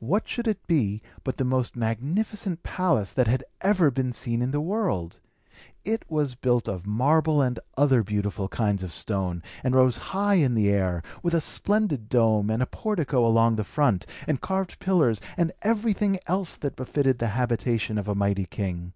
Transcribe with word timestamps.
What 0.00 0.28
should 0.28 0.48
it 0.48 0.66
be 0.66 1.02
but 1.22 1.36
the 1.36 1.44
most 1.44 1.76
magnificent 1.76 2.64
palace 2.64 3.12
that 3.12 3.28
had 3.28 3.44
ever 3.60 3.92
been 3.92 4.12
seen 4.12 4.42
in 4.42 4.50
the 4.50 4.60
world? 4.60 5.20
It 5.84 6.02
was 6.10 6.34
built 6.34 6.66
of 6.66 6.84
marble 6.84 7.40
and 7.40 7.60
other 7.76 8.02
beautiful 8.02 8.48
kinds 8.48 8.82
of 8.82 8.92
stone, 8.92 9.40
and 9.62 9.76
rose 9.76 9.96
high 10.10 10.34
into 10.34 10.56
the 10.56 10.68
air, 10.70 11.00
with 11.22 11.32
a 11.32 11.40
splendid 11.40 12.08
dome 12.08 12.50
and 12.50 12.60
a 12.60 12.66
portico 12.66 13.24
along 13.24 13.54
the 13.54 13.62
front, 13.62 14.04
and 14.26 14.40
carved 14.40 14.80
pillars, 14.80 15.20
and 15.36 15.52
everything 15.62 16.18
else 16.26 16.56
that 16.56 16.74
befitted 16.74 17.20
the 17.20 17.28
habitation 17.28 17.98
of 17.98 18.08
a 18.08 18.16
mighty 18.16 18.46
king. 18.46 18.94